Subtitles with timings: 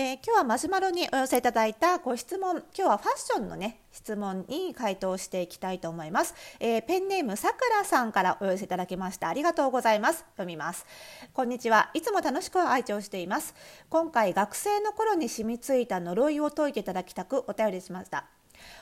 [0.00, 2.58] えー、今日はマシュマロにお寄せいただいたご質問。
[2.58, 9.28] 今日はファッションのね質問に回答していきたいと思います、えー、ペンネームさくらさんからお寄せいただきました。
[9.28, 10.24] ありがとうございます。
[10.36, 10.86] 読みます。
[11.32, 11.90] こんにちは。
[11.94, 13.56] いつも楽しく愛聴しています。
[13.88, 18.37] 今回学生の頃に染みついた呪いを解いていただきたくお便りしました。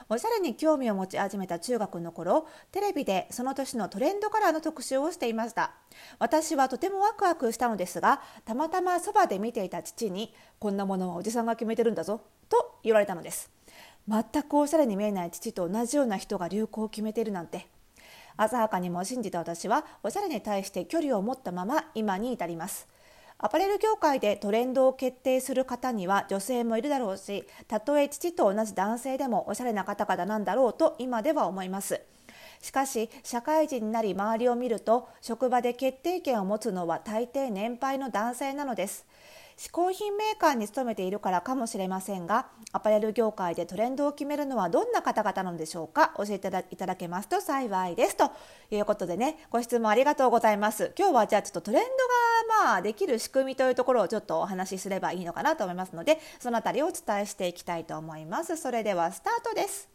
[0.08, 5.72] おしゃれに興味を持ち始めた中学の頃テレビでその年のトレンドカラーの特集をしていました。
[6.18, 13.50] 私はとてもワクワクしたのですがたまたまそばで見ていた父にこんなものはおじさんが決めてるんだぞと言われたのです。
[14.08, 17.66] 全くおしゃれに見えない父と同じような人が流行を決めているなんて。
[18.38, 22.86] 浅はかにも信じた私はおしゃれに対して距離を持ったまま今に至ります。
[23.38, 32.00] アパレル業界でトレンドを決定する方には女性もいるだろうしたとえ父と同じ男性でもおしゃれな方々なんだろうと今では思います。
[32.62, 39.04] しかし社会人になり周りを見ると職場で決定権を持つのは大抵年配の男性なのです。
[39.56, 46.12] 嗜好品メーカーに勤めているからかもしれませんがアパレル業界でトレンドを決めるのはどんな方々なのでしょうか？
[46.18, 48.16] 教えていただけますと幸いです。
[48.16, 48.30] と
[48.70, 50.92] いうことでねご質問ありがとうございます。
[50.98, 58.56] 今日はじゃあちょっとトレンドがまあできる仕組みというところをちょっとお話しすればいいのかなと思いますのでそのあたりをお伝えしていきたいと思います。
[58.56, 59.88] それではスタートです。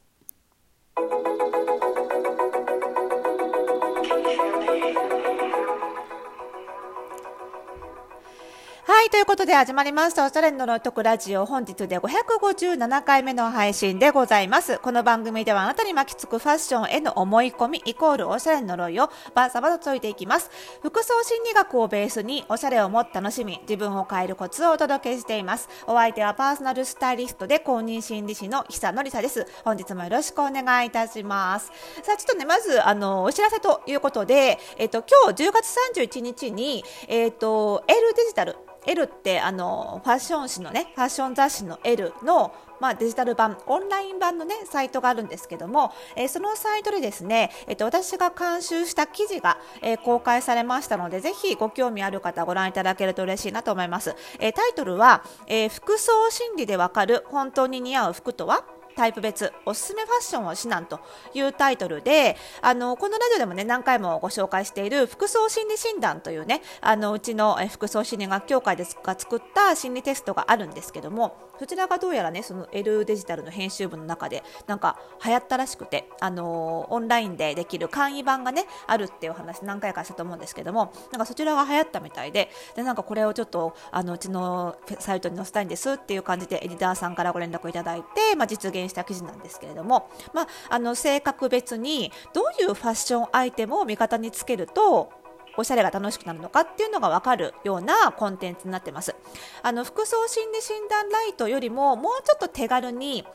[8.93, 11.45] はい、ということで始まりました、おしゃれの呪いとくラジオ。
[11.45, 14.79] 本日で557回目の配信でございます。
[14.79, 20.51] この番組ではあなたに巻きつくファッションへの思い込み、イコールおしゃれの呪いをバーサバと解いていきます。
[20.81, 25.69] 服装心理学をベースに、おしゃれをもっと楽しみ、自分を変えるコツをお届けしています。
[25.87, 29.47] お相手はパーソナルスタイリストで公認心理師の久野里沙です。
[29.63, 31.67] 本日もよろしくお願いいたします。
[32.03, 58.65] さあ、ちょっとね、まず、あの、お知らせということで、えっと、今日10月31日に、えっと、L デジタル、L ってあのファッション誌のねファッション雑誌の L のまあ、デジタル版オンライン版のねサイトがあるんですけども、えー、そのサイトでですね、え、ー、と私が監修した記事が、えー、公開されましたのでぜひご興味ある方ご覧いただけると嬉しいなと思います、えタイトルは、え服装心理でわかる本当に似合う服とは？
[58.95, 60.99] タイプ別おすすめファッションを指南と
[61.33, 95.20] いうタイトルであのこのラジオでもね何回もご紹介している服装心理診断というねあのうちの服装心理学協会でが作った心理テストがあるんですけどもそちらがどうやらねその L デジタルの編集部の中でなんか流行ったらしくてあのオンラインでできる簡易版がねあるっていうお話何回かしたと思うんですけどもなんかそちらが流行ったみたいででなんかこれをちょっとあのうちのサイトに載せたいんですっていう感じでエディターさんからご連絡いただいて、まあ、実現した記事なんですけれども、まあ、あの性格別にどういうファッションアイテムを味方につけると
[95.57, 99.15] おしゃれが楽しくなるのかっていうのが分かるようなコンテンツになってます。
[99.61, 103.25] あの服装心理診断ライトよりももうちょっと手軽に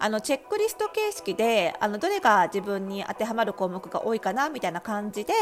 [0.00, 5.32] あのチェックリスト形式であのどれが自分に当てはまる項目が多いかなみたいな感じで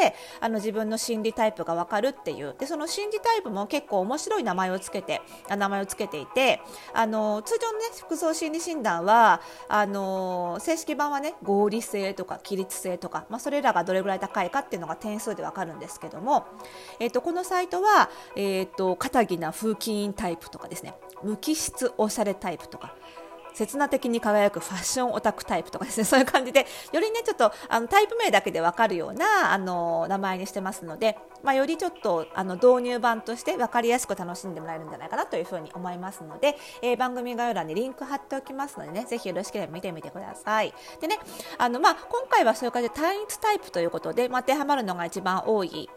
[0.40, 2.54] あの自分の心理タイプが分かるっていう。
[2.58, 6.60] でその心理タイプも結構面白い名前をつけて名前をつけていて
[6.92, 16.46] あの通常の、ね、服装心理診断はあの正式版はね合理性とか規律性とか、まあ、それらがどれぐらい高いかっていうのが点数で分かるんですけども、
[16.98, 20.94] えーと、このサイトは、えーと、と肩着な風紀委員タイプとかですね。
[21.22, 22.94] 無機質おしゃれタイプとか。
[23.58, 40.72] 刹那的に輝くファッションオタクタイプとかですね、 そういう感じで、よりね、ちょっとあのタイプ名だけでわかるようなあの名前にしてますので、まあ、よりちょっとあの導入版として分かりやすく楽しんでもらえるんじゃないかなというふうに思いますので、えー、番組概要欄にリンク貼っておきますのでね、ぜひよろしければ見てみてください。
[41.00, 41.18] でね、
[41.58, 45.90] あのまあ、今回はそういう感じで単一タイプということで、まあ、当てはまるのが一番多い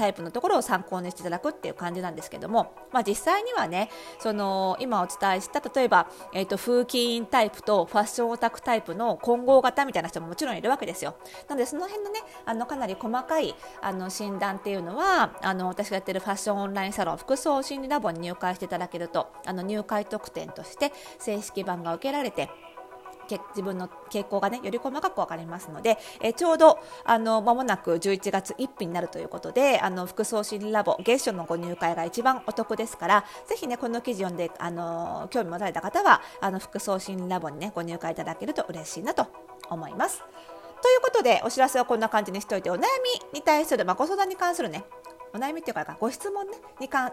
[0.00, 11.16] タイプのところを参考にしていただくっていう感じなんですけども、まあ、実際にはねその今お伝えした例えば、えーと、風紀委員タイプとファッションオタクタイプの混合型みたいな人ももちろんいるわけですよ。
[11.48, 22.48] なのでその辺のねあのかなり細かいあの診断っていうのはあの私がやってるファッションオンラインサロン服装心理ラボに入会していただけるとあの入会特典として正式版が受けられて
[23.50, 39.26] 自分の傾向がねより細かく分かりますので、えちょうどあの間もなく11月1日になるということであの服装心ラボ月初のご入会が一番お得ですからぜひねこの記事読んであの興味持たれた方はあの服装心ラボにねご入会いただけると嬉しいなと
[39.68, 40.22] 思います。
[40.82, 42.78] ということでお知らせはこんな感じにしておいてお悩
[43.32, 44.84] みに対する、まあ、ご相談に関するね
[45.32, 47.12] お悩みっていうかご質問、ね、に関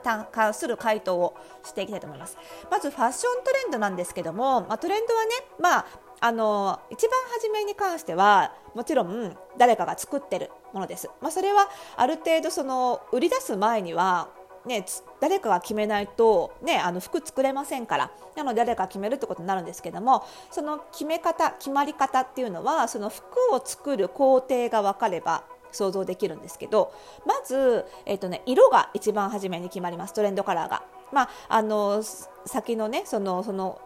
[0.54, 2.38] する回答をしていきたいと思います。
[2.72, 5.86] まずファッショントレンドなんですけども、まあ、トレンドはね、まあ、
[6.19, 14.30] あの一番初めに関してはもちろん誰かが作っているものです、まあ、それはある程度その売り出す前には
[14.68, 14.86] ね、
[15.22, 23.24] 誰かが決めないと、ね、あの服作れませんからなので誰かが決めるってことになるんですけどもその決め方決まり方っていうのはその服
[23.54, 25.46] を作る工程が分かれば
[25.77, 26.91] 想像できるんですけど
[27.25, 30.83] まず、えーとね、色が一番初めに決まりますトレンドカラーが。
[31.13, 32.03] まあ、あの
[32.45, 33.79] 先のねそのその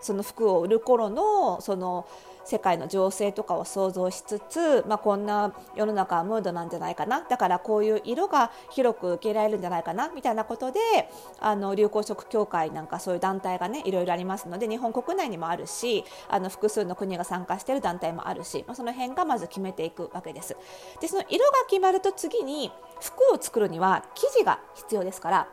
[0.00, 2.06] その服を売る頃のその
[2.48, 10.80] 世界の情勢とかを想像しつつ、まあ、こんな世の中はムードなんじゃないかなだからこういう色が広く受けられるんじゃないかなみたいなことで
[11.40, 20.56] あの流行色協会なんかそういう団体がねいろいろありますので日本国内にもあるしあの複数の国が参加している団体もあるし、まあ、その辺がまず決めていくわけです。
[21.02, 25.48] でその色が決まると次に服を作るには生地が必要ですから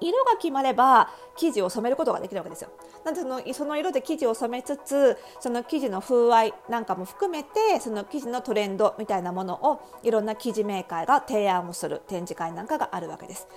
[0.00, 2.70] 色が決まれば生地を染めることができるわけですよ。
[3.04, 13.48] なんでそのその色で生地を染めつつその生地の風合いなんかも含めてその生地のトレンドみたいなものをいろんな生地メーカーが提案をする展示会なんかがあるわけです。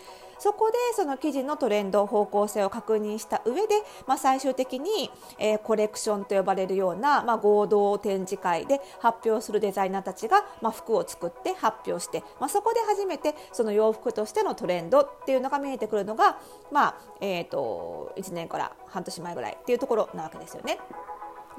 [0.43, 3.75] そこでその生地のトレンド方向性を確認した上で、
[4.07, 5.09] まあ、最終的に、
[5.39, 16.37] えー、コレクションと呼ばれるような、まあ、合同展示会で発表するデザイナーたちが、まあ、服を作って発表して、まあ、そこで初めてその洋服としてのトレンドっていうのが見えてくるのが、
[16.73, 20.77] まあえーと、と1年から半年前ぐらいっていうところなわけですよね。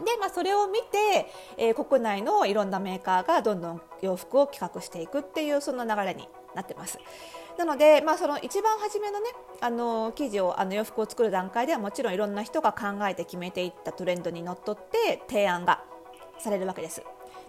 [0.04, 6.98] で、まあ、それを見て、えー、国内のいろんなメーカーがどんどん洋服を企画していくっていうその流れになってます。
[7.58, 9.26] なので、まあ、その一番初めのね
[9.60, 15.82] あの生地をあの洋服を作る段階ではもちろんいろんな人が考えて決めていったトレンドにのっとって提案が
[16.38, 17.02] されるわけです。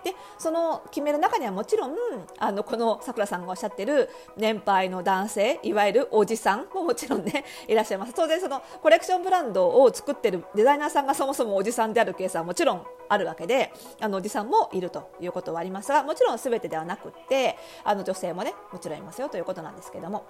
[0.04, 1.96] でその決める中にはもちろん
[2.38, 4.08] あのこのさくらさんがおっしゃってる
[4.38, 15.92] 年配の男性いわゆるおじさんももちろんね いらっしゃいます当然そのコレクションブランドを作ってるデザイナーさんがそもそもおじさんであるケースはもちろんあるわけであのおじさんもいるということはあります。
[15.92, 20.26] がもちろん全てではなくってあの女性もねもちろんいますよということなんですけども。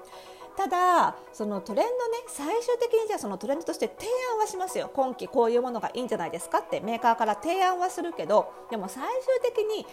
[0.56, 4.90] ただそのトレンドね最終的にじゃあそのトレンドとして提案はしますよ。
[4.94, 9.86] 今季こういうものがいいんじゃないですかってメーカーから提案はするけどでも最終的に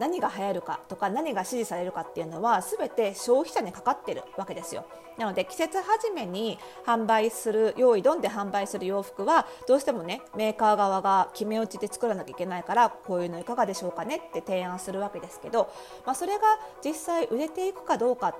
[0.00, 4.86] 何が流行るかとか何が支持されるかっていうのは全て消費者にかかってるわけですよ。
[5.18, 15.70] なので季節初めに販売する用意どんで販売する洋服はどうしてもねメーカー側が決め打ちで作らなきゃいけないからこういうのいかがでしょうかねって提案するわけですけど、
[16.06, 16.40] まあ、それが
[16.82, 18.34] 実際売れていくかどうか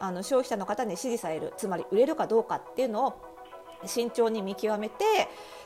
[0.00, 3.30] あの消費者の方に支持されるつまり売れるかどうかっていうのを
[3.86, 5.04] 慎重に見極めて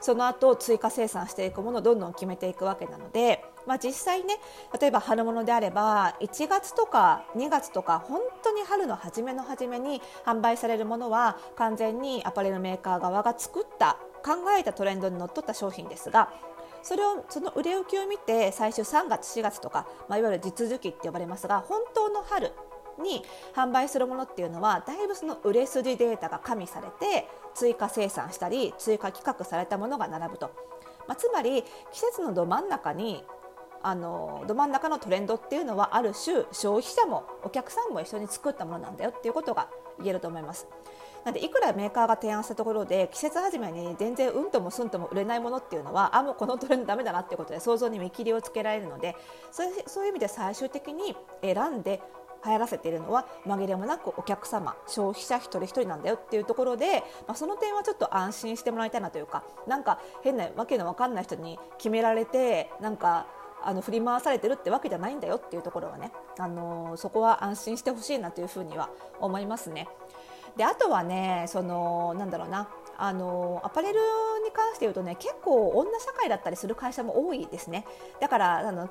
[0.00, 4.36] その後追加生産していくものをどんどん決めていくわけなので、まあ、実際ね
[4.78, 16.32] 例えば春物であれば1月とか2月とか本当に春の初めの初めに販売されるものは完全にアパレルメーカー側が作った考えたトレンドにのっとった商品ですが
[16.82, 22.52] それをその売れ行きを見て最初3月4月とか、まあ、いわゆる実需期って呼ばれますが本当の春
[23.02, 23.24] に
[23.54, 30.50] 販売するものっていうのはだいぶその売れ筋データが加味されて追加生産したり追加企画されたものが並ぶと、
[31.08, 31.62] まあ、つまり
[31.92, 33.24] 季節のど真ん中に
[33.86, 40.66] あのど真ん中のトレンドっていうのはある種消費者もお客さんも一緒に作ったものなんだよっていうことが言えると思います。
[41.22, 49.16] なんでいくらメーカーが提案したところで季節始めに全然うんともすんとも売れないものっていうのはあもうこのトレンドダメだなっていうことで想像に見切りをつけられるので
[49.50, 52.02] そういう意味で最終的に選んで
[52.44, 63.26] 流行らせているのは紛れもなくお客様消費者一人一人なんだよっていうところで、まあ、その点はちょっと安心してもらいたいなというかなんか変なわけのわかんない人に決められてなんか
[63.66, 68.90] あの振り回されてるってわけじゃないんだよっていうところはね、あのー、そこは安心してほしいなというふうには
[69.20, 69.88] 思いますね。
[70.56, 73.98] であとはねそのなんだろうなあのアパレル
[74.44, 77.84] に関して言うとね結構女社会だったりする会社も多いですね
[78.20, 78.88] だからあの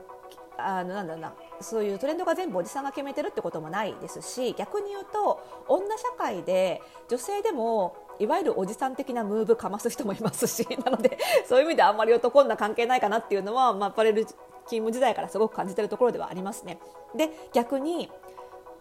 [0.58, 14.28] あのなんだろうなそういうトレンドが全部おじさんが決めてるってこともないですし逆に言うと女社会で女性でもいわゆるおじさん的なムーブかます人もいますしなのでそういう意味であんまり男女関係ないかなっていうのは、まあ、アパレル
[14.66, 16.80] 勤務時代からすごく感じてるところではありますね。
[17.16, 18.10] で逆に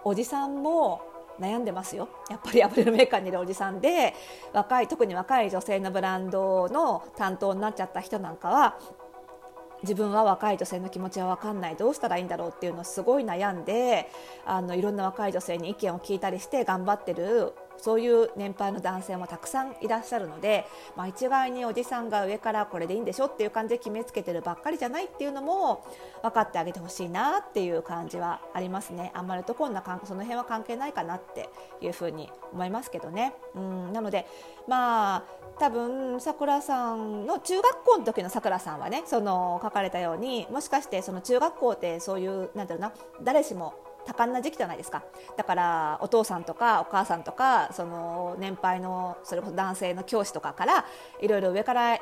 [0.05, 1.03] おじさんも
[1.41, 4.15] 悩んでますよやっぱり アパレルメーカーにいるおじさんで
[4.53, 8.77] 若い特に若い女性のブランドの担当になっちゃった人なんかは
[9.83, 14.09] 自分は若い女性の気持ちは分かんないどうしたらいいんだろうっていうのをすごい悩んで
[14.45, 25.85] あのいろんな若い女性に意見を聞いたりして頑張ってるそういう年配の男性もたくさんいらっしゃるので、まあ、一概におじさんが上からこれでいいんでしょっていう感じで決めつけてるばっかりじゃないっていうのも
[26.23, 31.49] 分かってあげてほしいなっていう感じはありますねあんまりとこんなその辺は関係ないかなって
[31.81, 33.35] いうふうに思いますけどね。
[33.57, 34.29] うんなので
[34.69, 35.25] まあ
[35.59, 43.75] 多分さくらさんの中学校の時のさくらさんはねその書かれたようにもしかしてその中学校ってそういうなんだろうな誰しも
[44.07, 45.03] 多感な時期じゃないですか。
[45.37, 50.85] だからお父さんとかお母さんとかその年配のそれこそ男性の教師とかから
[51.21, 51.99] いろいろ上から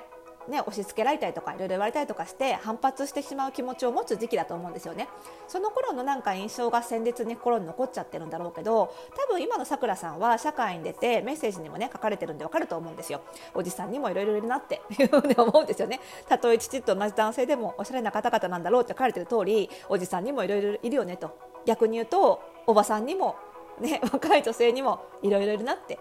[0.48, 5.06] ね、押し付けられたりとかいろいろ言われたりとかして反発してしまう気持ちを持つ時期だと思うんですよね。
[5.46, 13.20] その頃のなんか印象が鮮烈に心に残っちゃってるんだろうけど多分今のさくらさんは社会に出てメッセージにもね書かれてるんでわかると思うんですよ。
[13.54, 16.00] おじさんにもいろいろいるなっていうふうに思うんですよね。
[16.28, 21.49] たとえ父と同じ男性でもおしゃれな方々なんだろうって書かれてる通りおじさんにもいろいろいるよねと。
[21.66, 23.36] 逆に言うとおばさんにも
[23.80, 25.98] ね 若い女性にもいろいろいるなって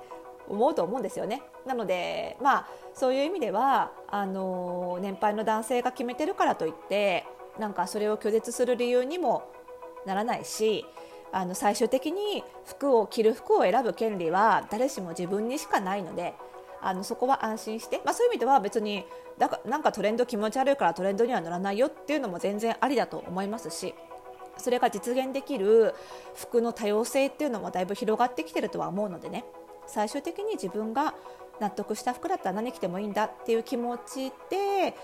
[0.48, 1.44] 思うと思うんですよね。
[1.66, 7.26] なので、まあ、そういう意味ではあの年配の男性が決めてるからといって
[7.60, 9.44] なんかそれを拒絶する理由にも
[10.06, 10.86] ならないし
[11.32, 16.34] あの最終的に服を着る服を選ぶ権利は誰しも自分にしかないので
[16.82, 19.06] あのそこは安心して、まあ、そういう意味では別に
[19.38, 23.94] だかなんかトレンド気持ち悪いからトレンドには乗らないよっていうのも全然ありだと思いますし
[24.60, 25.96] それが実現できる
[26.36, 29.46] 服の多様性っていうのもだいぶ広がってきてるとは思うのでね。
[29.88, 31.16] 最終的に自分が
[31.60, 34.96] 納得した服だったら何着てもいいんだっていう気持ちで、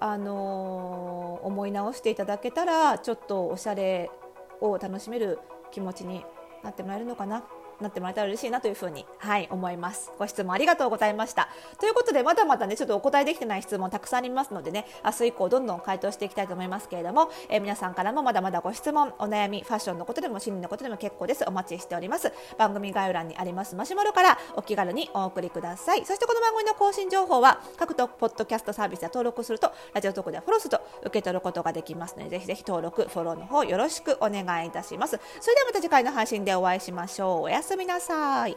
[0.00, 4.10] あのー、思い直していただけたらちょっとおしゃれ
[4.60, 5.38] を楽しめる
[5.72, 6.24] 気持ちに
[6.62, 7.44] なってもらえるのかな。
[7.84, 10.10] なってもらえたら嬉しいなというふうに、はい、思います。
[10.18, 11.48] ご質問ありがとうございました。
[11.78, 21.44] ということで、まだまだね、ちょっとお答えできてない質問たくさんありますのでね、明日以降どんどん回答していきたいと思いますけれども、えー、皆さんからもまだまだご質問、お悩み、ファッションのことでも心理のことでも結構です。
[21.46, 22.32] お待ちしております。
[22.58, 26.04] 番組概要欄にありますマシュマロからお気軽にお送りください。
[26.04, 35.18] そしてこの番組の更新情報は、各ポッドキャストサービスで登録すると、ラジオトークでフォローすると受け取ることができますので、ぜひぜひ登録、フォローの方よろしくお願いいたします。
[35.40, 37.42] それではまた次回の配信でお会いしましょう。
[37.42, 38.56] おやすみみなさい。